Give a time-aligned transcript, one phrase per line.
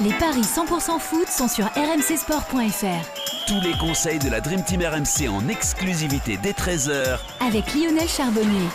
[0.00, 3.48] Les paris 100% foot sont sur rmcsport.fr.
[3.48, 8.68] Tous les conseils de la Dream Team RMC en exclusivité dès 13h avec Lionel Charbonnier.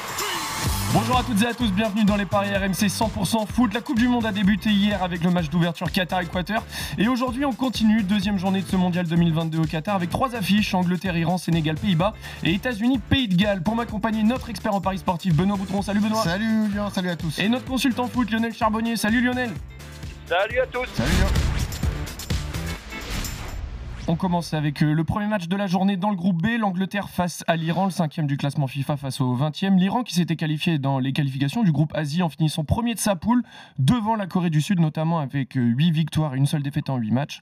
[0.92, 3.74] Bonjour à toutes et à tous, bienvenue dans les paris RMC 100% foot.
[3.74, 6.62] La Coupe du Monde a débuté hier avec le match d'ouverture Qatar-Équateur.
[6.98, 10.74] Et aujourd'hui, on continue, deuxième journée de ce mondial 2022 au Qatar avec trois affiches
[10.74, 12.14] Angleterre, Iran, Sénégal, Pays-Bas
[12.44, 13.64] et États-Unis, Pays de Galles.
[13.64, 15.82] Pour m'accompagner, notre expert en paris sportif, Benoît Boutron.
[15.84, 16.22] Salut Benoît.
[16.22, 17.40] Salut Lionel, salut à tous.
[17.40, 18.98] Et notre consultant foot, Lionel Charbonnier.
[18.98, 19.52] Salut Lionel.
[20.28, 20.88] Salut à tous.
[20.98, 21.43] Lionel.
[24.10, 27.10] On commence avec euh, le premier match de la journée dans le groupe B, l'Angleterre
[27.10, 29.78] face à l'Iran, le cinquième du classement FIFA face au 20e.
[29.78, 33.16] L'Iran qui s'était qualifié dans les qualifications du groupe Asie en finissant premier de sa
[33.16, 33.44] poule
[33.80, 36.98] devant la Corée du Sud, notamment avec 8 euh, victoires et une seule défaite en
[36.98, 37.42] 8 matchs.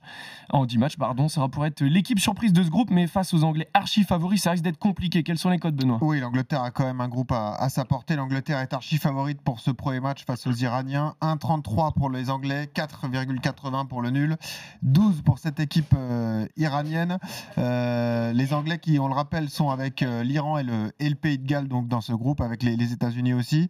[0.52, 1.30] En 10 matchs, pardon.
[1.30, 4.44] Ça va pour être l'équipe surprise de ce groupe, mais face aux Anglais archi favoris,
[4.44, 5.24] ça risque d'être compliqué.
[5.24, 5.98] Quels sont les codes, Benoît?
[6.02, 8.16] Oui, l'Angleterre a quand même un groupe à, à sa portée.
[8.16, 11.16] L'Angleterre est archi favorite pour ce premier match face aux Iraniens.
[11.24, 14.38] 1,33 pour les Anglais, 4,80 pour le nul,
[14.84, 17.18] 12 pour cette équipe euh, iranienne.
[17.58, 21.46] Euh, les Anglais qui, on le rappelle, sont avec euh, l'Iran et le, Pays de
[21.46, 23.70] Galles donc dans ce groupe, avec les, États-Unis aussi.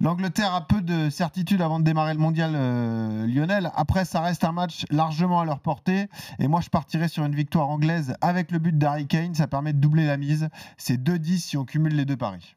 [0.00, 3.70] L'Angleterre a peu de certitude avant de démarrer le mondial euh, Lionel.
[3.74, 6.08] Après, ça reste un match largement à leur portée.
[6.40, 9.34] Et moi, je partirais sur une victoire anglaise avec le but d'Harry Kane.
[9.34, 10.48] Ça permet de doubler la mise.
[10.76, 12.56] C'est 2-10 si on cumule les deux paris.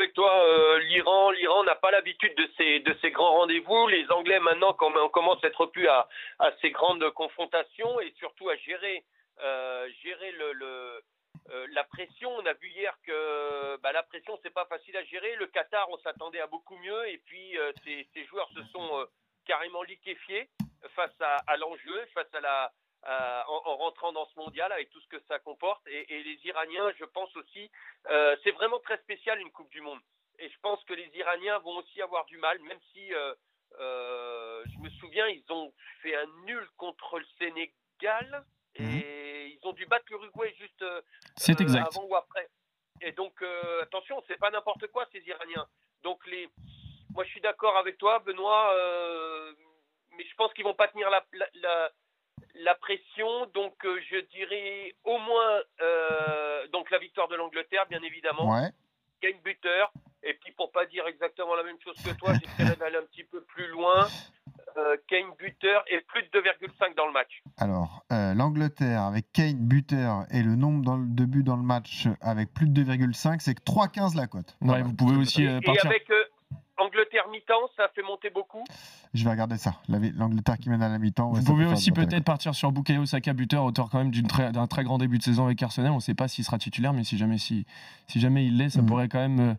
[0.00, 0.44] Avec toi.
[0.44, 3.86] Euh, L'Iran, l'Iran n'a pas l'habitude de ces de ces grands rendez-vous.
[3.88, 8.48] Les Anglais maintenant, on commence à être plus à, à ces grandes confrontations et surtout
[8.48, 9.04] à gérer
[9.42, 11.02] euh, gérer le,
[11.50, 12.30] euh, la pression.
[12.34, 15.36] On a vu hier que bah, la pression c'est pas facile à gérer.
[15.36, 19.06] Le Qatar, on s'attendait à beaucoup mieux et puis ces, ces, joueurs se sont
[19.44, 20.48] carrément liquéfiés
[20.96, 22.72] face à l'enjeu, face à la
[23.08, 25.80] euh, en, en, rentrant dans ce mondial avec tout ce que ça comporte.
[25.86, 27.70] Et, et les Iraniens, je pense aussi,
[28.10, 30.00] euh, c'est vraiment très spécial une Coupe du Monde.
[30.38, 33.34] Et je pense que les Iraniens vont aussi avoir du mal, même si euh,
[34.66, 39.02] je me souviens, ils ont fait un nul contre le Sénégal et mmh.
[39.48, 40.84] ils ont dû battre l'Uruguay juste
[41.58, 41.88] exact.
[41.88, 42.48] avant ou après.
[43.00, 43.42] Et donc
[43.82, 45.66] attention, c'est pas n'importe quoi ces Iraniens.
[46.02, 46.48] Donc les,
[47.14, 48.74] moi je suis d'accord avec toi, Benoît,
[50.16, 51.90] mais je pense qu'ils vont pas tenir la, la, la
[52.54, 58.02] la pression, donc euh, je dirais au moins euh, donc la victoire de l'Angleterre, bien
[58.02, 58.50] évidemment.
[58.50, 58.70] Ouais.
[59.20, 59.92] Kane buteur.
[60.22, 63.24] Et puis pour pas dire exactement la même chose que toi, j'essaierai d'aller un petit
[63.24, 64.06] peu plus loin.
[64.76, 67.42] Euh, Kane buteur et plus de 2,5 dans le match.
[67.56, 71.62] Alors, euh, l'Angleterre avec Kane buteur et le nombre dans le, de buts dans le
[71.62, 74.56] match avec plus de 2,5, c'est que 3,15 la cote.
[74.60, 75.86] Ouais, vous pouvez aussi et, partir.
[75.86, 76.19] Et avec euh, Angleterre
[77.30, 78.64] mi-temps, ça fait monter beaucoup.
[79.14, 79.74] Je vais regarder ça.
[79.88, 81.30] L'Angleterre qui mène à la mi-temps.
[81.30, 84.84] Vous pouvez aussi peut-être partir sur Bukayo Saka, buteur, auteur quand même d'un très, très,
[84.84, 85.92] grand début de saison avec Arsenal.
[85.92, 87.66] On ne sait pas s'il sera titulaire, mais si jamais, si,
[88.06, 88.86] si jamais il l'est, ça mmh.
[88.86, 89.56] pourrait quand même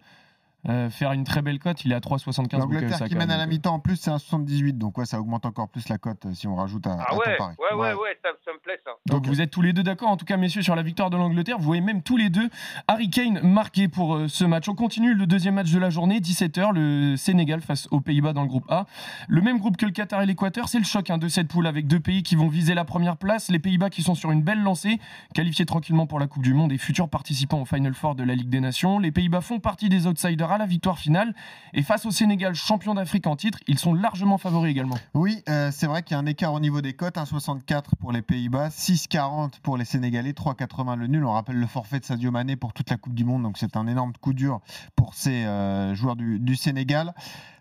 [0.69, 1.83] euh, faire une très belle cote.
[1.85, 2.59] Il est à 3,75.
[2.59, 4.77] L'Angleterre qui mène à la mi-temps en plus, c'est un 78.
[4.77, 7.37] Donc ouais, ça augmente encore plus la cote si on rajoute à, ah à ouais,
[7.37, 7.55] pari.
[7.59, 8.91] Ouais, ouais, ouais, ça, ça, me plaît ça.
[9.07, 9.29] Donc okay.
[9.29, 11.57] vous êtes tous les deux d'accord, en tout cas messieurs, sur la victoire de l'Angleterre.
[11.57, 12.49] Vous voyez même tous les deux
[12.87, 14.69] Harry Kane marqué pour euh, ce match.
[14.69, 18.43] On continue le deuxième match de la journée, 17h, le Sénégal face aux Pays-Bas dans
[18.43, 18.85] le groupe A.
[19.27, 21.67] Le même groupe que le Qatar et l'Équateur, c'est le choc hein, de cette poule
[21.67, 23.49] avec deux pays qui vont viser la première place.
[23.49, 24.99] Les Pays-Bas qui sont sur une belle lancée,
[25.33, 28.35] qualifiés tranquillement pour la Coupe du Monde et futurs participants au Final Four de la
[28.35, 28.99] Ligue des Nations.
[28.99, 31.33] Les Pays-Bas font partie des outsiders la victoire finale.
[31.73, 34.97] Et face au Sénégal, champion d'Afrique en titre, ils sont largement favoris également.
[35.13, 38.11] Oui, euh, c'est vrai qu'il y a un écart au niveau des cotes 1,64 pour
[38.11, 41.25] les Pays-Bas, 6,40 pour les Sénégalais, 3,80 le nul.
[41.25, 43.75] On rappelle le forfait de Sadio Mané pour toute la Coupe du Monde, donc c'est
[43.77, 44.61] un énorme coup dur
[44.95, 47.13] pour ces euh, joueurs du, Sénégal.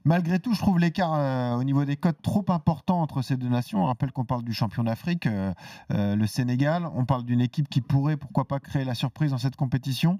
[0.04, 3.48] Malgré tout, je trouve l'écart euh, au niveau des cotes trop important entre ces deux
[3.48, 3.82] nations.
[3.82, 5.52] On rappelle qu'on parle du champion d'Afrique, euh,
[5.90, 6.88] le Sénégal.
[6.94, 10.18] On parle d'une équipe qui pourrait, pourquoi pas, créer la surprise dans cette compétition.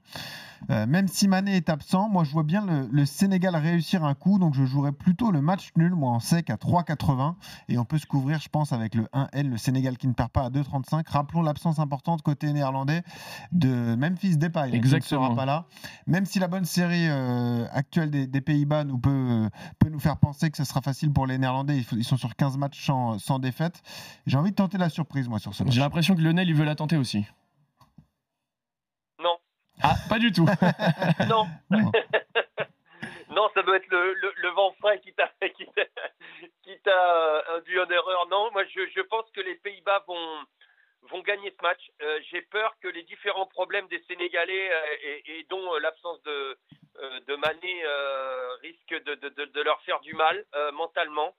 [0.68, 4.14] Euh, même si Mané est absent, moi je vois bien le, le, Sénégal réussir un
[4.14, 7.34] coup, donc je jouerais plutôt le match nul, moi en sec à 3,80
[7.68, 10.30] et on peut se couvrir, je pense, avec le 1L, le Sénégal qui ne perd
[10.30, 11.04] pas à 2,35.
[11.08, 13.02] Rappelons l'absence importante côté néerlandais
[13.52, 15.00] de Memphis Depay, Exactement.
[15.00, 15.66] qui ne sera pas là.
[16.06, 19.48] Même si la bonne série euh, actuelle des, des Pays-Bas nous peut, euh,
[19.78, 22.56] peut nous faire penser que ce sera facile pour les Néerlandais, ils, sont sur 15
[22.56, 23.82] matchs sans, sans défaite.
[24.26, 25.74] J'ai envie de tenter la surprise, moi, sur ce match.
[25.74, 27.26] J'ai l'impression que Lionel, il veut la tenter aussi.
[29.18, 29.36] Non.
[29.82, 30.46] Ah, pas du tout.
[31.28, 31.46] non.
[33.30, 35.30] non, ça doit être le, le, le vent frais qui t'a
[36.62, 38.28] qui t'a induit en erreur.
[38.30, 40.46] Non, moi je, je pense que les Pays-Bas vont
[41.10, 41.80] vont gagner ce match.
[42.02, 46.22] Euh, J'ai peur que les différents problèmes des Sénégalais euh, et, et, dont euh, l'absence
[46.22, 46.58] de
[47.26, 51.34] de Mané euh, risque de, de, leur faire du mal euh, mentalement.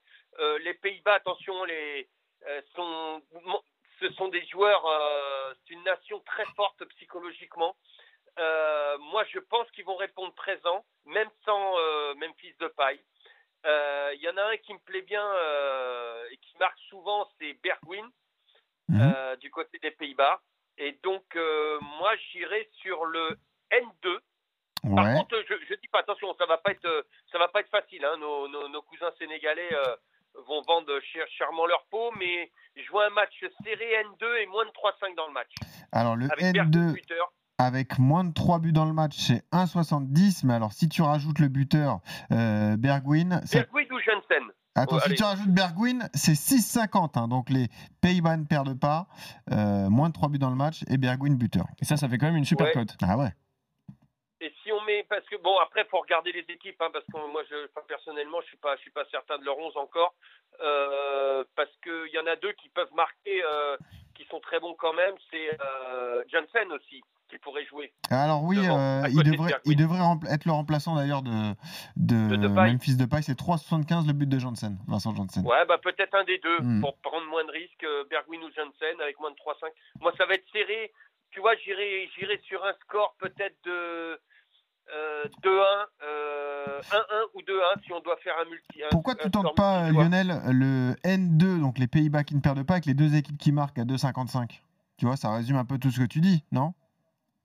[0.64, 2.08] les Pays-Bas, attention, les
[2.76, 3.22] sont
[4.00, 4.84] ce sont des joueurs,
[5.68, 7.76] c'est une nation très forte psychologiquement.
[8.40, 13.00] Euh, moi, je pense qu'ils vont répondre présent, même sans euh, Memphis de paille.
[13.66, 17.30] Euh, Il y en a un qui me plaît bien euh, et qui marque souvent,
[17.40, 18.10] c'est Bergwijn
[18.90, 19.14] Mhm.
[19.16, 20.42] euh, du côté des Pays-Bas.
[20.78, 23.38] Et donc, euh, moi, j'irai sur le
[23.72, 24.20] N2.
[24.84, 27.60] Par contre, je, je dis pas attention, ça va pas être, euh, ça va pas
[27.62, 28.04] être facile.
[28.04, 28.18] Hein.
[28.20, 29.96] Nos, nos- nos cousins sénégalais euh,
[30.48, 33.34] vont vendre cher- chèrement leur peau, mais je vois un match
[33.64, 35.52] serré N2 et moins de 3-5 dans le match.
[35.92, 37.32] Alors le Avec Bergwijn N2 buteur.
[37.60, 40.46] avec moins de 3 buts dans le match, c'est 1,70.
[40.48, 42.00] Mais alors si tu rajoutes le buteur
[42.32, 44.44] euh, Bergwijn, ça- Bergwijn ou Jensen?
[44.74, 45.16] Attends, Ouais, si allez.
[45.16, 47.20] tu rajoutes Bergwijn, c'est 6,50.
[47.20, 47.28] hein.
[47.28, 47.68] donc les
[48.02, 49.08] Pays-Bas ne perdent pas.
[49.52, 51.66] Euh, moins de 3 buts dans le match et Bergwijn buteur.
[51.82, 52.72] Et ça, ça fait quand même une super Ouais.
[52.74, 52.96] cote.
[53.04, 53.30] Ah ouais.
[54.40, 57.18] Et si on met, parce que bon, après, faut regarder les équipes, hein, parce que
[57.34, 60.16] moi, je, personnellement, je suis pas, je suis pas certain de leur 11 encore,
[60.64, 63.76] euh, parce qu'il y en a deux qui peuvent marquer, euh,
[64.16, 65.14] qui sont très bons quand même.
[65.30, 67.92] C'est euh, Janssen aussi qui pourrait jouer.
[68.10, 71.56] Alors oui, Devant, euh, il de devrait, il être le remplaçant d'ailleurs de,
[71.98, 72.72] de, De Depay.
[72.72, 73.22] Memphis Depay.
[73.22, 75.46] C'est 3,75 le but de Janssen, Vincent Janssen.
[75.46, 76.82] Ouais, bah peut-être un des deux Hmm.
[76.82, 79.72] pour prendre moins de risques, euh, Bergwijn ou Janssen avec moins de 3-5.
[80.02, 80.92] Moi, ça va être serré.
[81.32, 84.20] Tu vois, j'irai, j'irai sur un score peut-être de
[84.94, 87.04] euh, 2-1, euh, 1-1
[87.36, 88.82] ou 2-1 si on doit faire un multi.
[88.92, 89.90] Pourquoi un tu tentes pas.
[89.90, 93.52] Lionel, le N2, donc les Pays-Bas qui ne perdent pas, avec les deux équipes qui
[93.52, 94.62] marquent à 2,55
[94.98, 96.74] Tu vois, ça résume un peu tout ce que tu dis, non?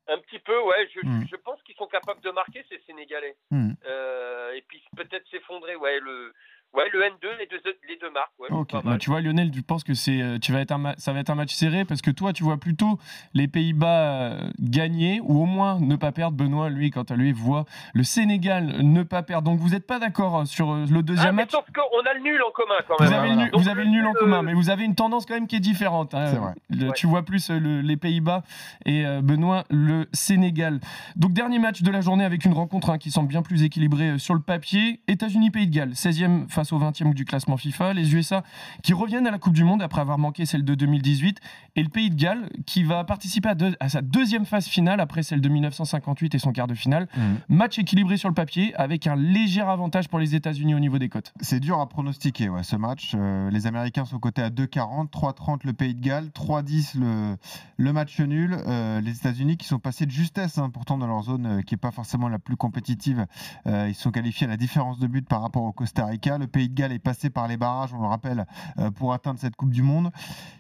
[0.09, 0.89] Un petit peu, ouais.
[0.95, 1.25] Je, Hmm.
[1.29, 3.37] je pense qu'ils sont capables de marquer ces Sénégalais.
[3.51, 3.73] Hmm.
[3.87, 5.99] Euh, et puis peut-être s'effondrer, ouais.
[6.01, 6.33] Le,
[6.75, 8.83] ouais, le N2, les deux, les deux marques, ouais.
[8.85, 11.21] Bah, tu vois, Lionel, tu penses que c'est, euh, tu vas être un ça va
[11.21, 12.99] être un match serré parce que toi, tu vois plutôt
[13.35, 16.37] les Pays-Bas euh, gagner ou au moins ne pas perdre.
[16.37, 17.65] Benoît, lui, quant à lui, voit
[17.95, 19.51] le Sénégal ne pas perdre.
[19.51, 21.51] Donc vous n'êtes pas d'accord euh, sur euh, le Ah, deuxième mais match?
[21.53, 23.13] sauf qu'on a le nul en commun quand vous même.
[23.13, 23.35] avez, voilà.
[23.37, 25.27] le nul, Donc, vous avez le nul en euh, commun, mais vous avez une tendance
[25.27, 26.15] quand même qui est différente.
[26.15, 26.27] hein.
[26.27, 26.53] C'est vrai.
[26.71, 26.93] Le- Ouais.
[26.95, 28.43] Tu vois plus le- les Pays-Bas
[28.85, 30.79] et euh, Benoît, le Sénégal.
[31.17, 34.19] Donc dernier match de la journée avec une rencontre hein, qui semble bien plus équilibrée
[34.19, 35.01] sur le papier.
[35.09, 37.93] États-Unis-Pays de Galles, 16e face au 20e du classement FIFA.
[37.93, 38.43] Les USA
[38.83, 41.39] qui reviennent à la Coupe du Monde après avoir manqué celle de 2018.
[41.77, 44.99] Et le Pays de Galles qui va participer à, deux- à sa deuxième phase finale
[45.01, 47.07] après celle de 1958 et son quart de finale.
[47.49, 51.09] Match équilibré sur le papier avec un léger avantage pour les États-Unis au niveau des
[51.11, 51.33] cotes.
[51.41, 53.13] C'est dur à pronostiquer, ouais, ce match.
[53.15, 57.37] Euh, les Américains sont cotés à 2,40, 3,30 le Pays de Galles, 3,10 le,
[57.77, 58.57] le match nul.
[58.67, 61.75] Euh, les États-Unis qui sont passés de justesse, hein, pourtant dans leur zone euh, qui
[61.75, 63.27] n'est pas forcément la plus compétitive.
[63.67, 66.39] Ils sont qualifiés à la différence de but par rapport au Costa Rica.
[66.39, 68.47] Le Pays de Galles est passé par les barrages, on le rappelle,
[68.79, 70.11] euh, pour atteindre cette Coupe du Monde.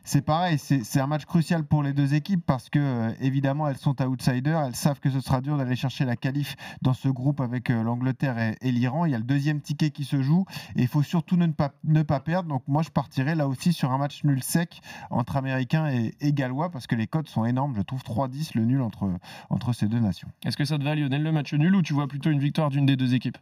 [0.05, 3.77] C'est pareil, c'est un match crucial pour les deux équipes parce que, euh, évidemment, elles
[3.77, 4.61] sont outsiders.
[4.67, 7.83] Elles savent que ce sera dur d'aller chercher la qualif dans ce groupe avec euh,
[7.83, 9.05] l'Angleterre et, l'Iran.
[9.05, 10.45] Il y a le deuxième ticket qui se joue
[10.77, 12.49] et il faut surtout ne pas, ne pas perdre.
[12.49, 14.81] Donc, moi, je partirais là aussi sur un match nul sec
[15.11, 17.75] entre Américains et, Gallois parce que les cotes sont énormes.
[17.77, 19.11] Je trouve 3-10 le nul entre,
[19.51, 20.29] entre ces deux nations.
[20.45, 22.71] Est-ce que ça te va, Lionel, le match nul ou tu vois plutôt une victoire
[22.71, 23.39] d'une des deux équipes?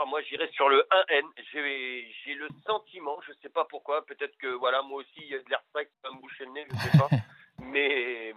[0.00, 1.24] Ah, moi, j'irais sur le 1N.
[1.52, 5.38] J'ai le sentiment, je sais pas pourquoi, peut-être que voilà, moi aussi, il y a
[5.38, 7.08] de l'air frais qui va me boucher le nez, je sais pas.
[7.58, 8.32] mais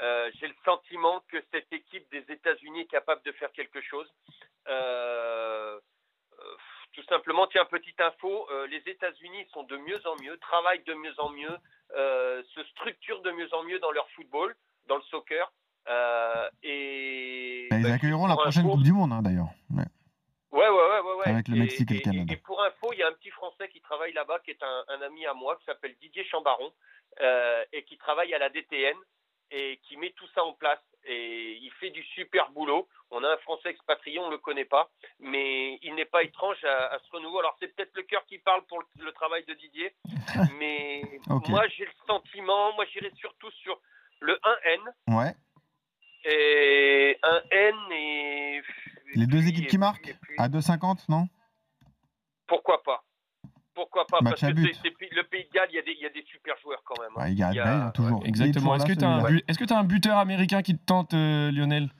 [0.00, 4.10] euh, j'ai le sentiment que cette équipe des États-Unis est capable de faire quelque chose.
[4.68, 5.78] Euh,
[6.38, 6.44] euh,
[6.92, 11.14] tout simplement, tiens, petite info, les États-Unis sont de mieux en mieux, travaillent de mieux
[11.18, 11.56] en mieux,
[11.90, 14.56] se structurent de mieux en mieux dans leur football,
[14.88, 15.52] dans le soccer.
[16.62, 19.48] et Bah, ils bah, accueilleront la prochaine Coupe du Monde, hein, d'ailleurs.
[20.56, 20.68] Ouais.
[20.68, 21.28] Ouais, ouais, ouais, ouais.
[21.28, 22.32] Avec le Mexique et le Canada.
[22.32, 24.84] Et, pour info, il y a un petit Français qui travaille là-bas, qui est un,
[24.88, 26.72] un ami à moi, qui s'appelle Didier Chambaron,
[27.20, 28.96] euh, et qui travaille à la DTN,
[29.50, 30.80] et qui met tout ça en place.
[31.08, 32.88] Et il fait du super boulot.
[33.12, 36.62] On a un Français expatrié, on ne le connaît pas, mais il n'est pas étrange
[36.64, 37.38] à, à ce renouveau.
[37.38, 39.94] Alors c'est peut-être le cœur qui parle pour le, le travail de Didier,
[40.58, 41.02] mais
[41.48, 43.80] moi j'ai le sentiment, moi j'irai surtout sur
[44.18, 45.32] le 1N, Ouais.
[46.24, 48.62] et 1N et...
[49.14, 50.16] Les deux équipes qui marquent?
[50.38, 51.28] À 2,50, non?
[52.46, 53.02] Pourquoi pas?
[53.74, 54.20] Pourquoi pas?
[54.22, 56.06] Match Parce à que c'est- le Pays de Galles, il y, a des- il y
[56.06, 57.10] a des super joueurs quand même.
[57.16, 57.22] hein.
[57.24, 58.22] Ouais, Il y a Il y a- Bale, hein, toujours.
[58.24, 58.74] Exactement.
[58.76, 61.90] Est-ce que tu as, un buteur américain qui te tente, euh, Lionel?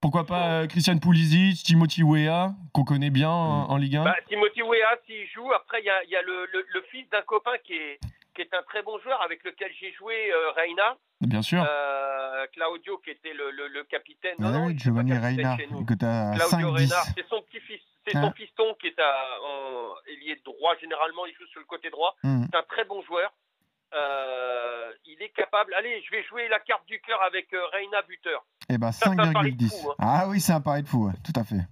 [0.00, 4.16] Pourquoi pas euh, Christian Pulisic, Timothy Weah, qu'on connaît bien en, en Ligue 1 Bah,
[4.28, 7.08] Timothy Weah, s'il joue, après il y a, il y a le, le- le fils
[7.10, 7.98] d'un copain qui est,
[8.34, 11.64] qui est un très bon joueur avec lequel j'ai joué, euh, Reina, Bien sûr.
[11.66, 14.34] euh, Claudio qui était le, le- le capitaine.
[14.40, 16.74] Ah Non, non, oui, Giovanni Reina, que as Claudio 5-10.
[16.76, 18.22] Reina, c'est son petit-fils, c'est Ah.
[18.22, 19.12] son piston qui est à,
[19.42, 22.14] en ailier droit généralement, il joue sur le côté droit.
[22.22, 22.44] Hmm.
[22.50, 23.32] C'est un très bon joueur.
[23.94, 25.72] Euh, il est capable.
[25.74, 28.44] Allez, je vais jouer la carte du cœur avec Reina buteur.
[28.68, 29.82] Eh ben Ça, c'est un pari de 5,10.
[29.82, 29.94] fou, hein.
[30.00, 31.62] Ah oui, c'est un pari de fou, ouais, tout à fait.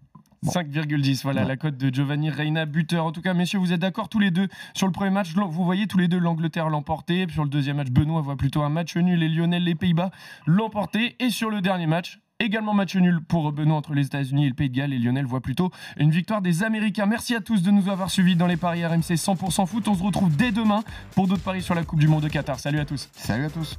[0.43, 0.53] Bon.
[0.53, 1.49] 5,10, voilà Ouais.
[1.49, 3.05] la cote de Giovanni Reina, buteur.
[3.07, 5.33] En tout cas, messieurs, vous êtes d'accord tous les deux sur le premier match?
[5.35, 7.27] Vous voyez tous les deux l'Angleterre l'emporter.
[7.31, 10.11] Sur le deuxième match, Benoît voit plutôt un match nul et Lionel, les Pays-Bas
[10.47, 11.17] l'emporter.
[11.21, 14.55] Et sur le dernier match, Également match nul pour Benoît entre les États-Unis et le
[14.55, 14.93] Pays de Galles.
[14.93, 17.07] Et Lionel voit plutôt une victoire des Américains.
[17.07, 19.87] Merci à tous de nous avoir suivis dans les paris RMC 100% foot.
[19.87, 20.83] On se retrouve dès demain
[21.15, 22.59] pour d'autres paris sur la Coupe du Monde de Qatar.
[22.59, 23.09] Salut à tous.
[23.13, 23.79] Salut à tous.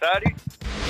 [0.00, 0.89] Salut